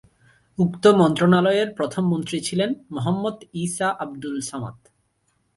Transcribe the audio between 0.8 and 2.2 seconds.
মন্ত্রণালয়ের প্রথম